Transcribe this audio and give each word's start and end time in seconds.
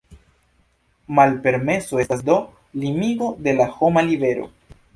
Malpermeso 1.19 2.01
estas 2.05 2.25
do 2.31 2.37
limigo 2.85 3.31
de 3.49 3.57
la 3.61 3.71
homa 3.79 4.05
libero. 4.11 4.49